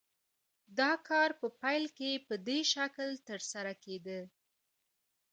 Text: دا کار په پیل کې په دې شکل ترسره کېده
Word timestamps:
دا 0.79 0.91
کار 1.09 1.29
په 1.39 1.47
پیل 1.61 1.83
کې 1.97 2.11
په 2.27 2.35
دې 2.47 2.59
شکل 2.73 3.09
ترسره 3.27 3.73
کېده 3.83 4.19